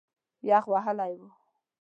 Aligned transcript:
یخ 0.49 0.65
وهلی 0.71 1.11
و. 1.21 1.23